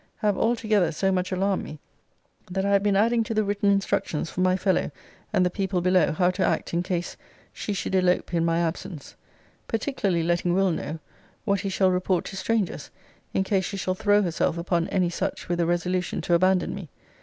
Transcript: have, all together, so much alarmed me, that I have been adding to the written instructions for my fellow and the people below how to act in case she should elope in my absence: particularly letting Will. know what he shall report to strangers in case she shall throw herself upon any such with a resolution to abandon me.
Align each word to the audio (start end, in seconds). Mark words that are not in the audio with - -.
have, 0.15 0.35
all 0.35 0.55
together, 0.55 0.91
so 0.91 1.11
much 1.11 1.31
alarmed 1.31 1.63
me, 1.63 1.79
that 2.49 2.65
I 2.65 2.71
have 2.71 2.81
been 2.81 2.95
adding 2.95 3.23
to 3.25 3.35
the 3.35 3.43
written 3.43 3.69
instructions 3.69 4.31
for 4.31 4.41
my 4.41 4.57
fellow 4.57 4.89
and 5.31 5.45
the 5.45 5.51
people 5.51 5.79
below 5.79 6.11
how 6.11 6.31
to 6.31 6.43
act 6.43 6.73
in 6.73 6.81
case 6.81 7.15
she 7.53 7.71
should 7.73 7.93
elope 7.93 8.33
in 8.33 8.43
my 8.43 8.61
absence: 8.61 9.15
particularly 9.67 10.23
letting 10.23 10.55
Will. 10.55 10.71
know 10.71 10.97
what 11.45 11.59
he 11.59 11.69
shall 11.69 11.91
report 11.91 12.25
to 12.25 12.35
strangers 12.35 12.89
in 13.35 13.43
case 13.43 13.65
she 13.65 13.77
shall 13.77 13.93
throw 13.93 14.23
herself 14.23 14.57
upon 14.57 14.87
any 14.87 15.11
such 15.11 15.47
with 15.47 15.59
a 15.59 15.67
resolution 15.67 16.19
to 16.21 16.33
abandon 16.33 16.73
me. 16.73 16.89